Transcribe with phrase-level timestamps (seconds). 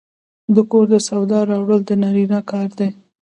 [0.55, 2.89] د کور د سودا راوړل د نارینه کار دی.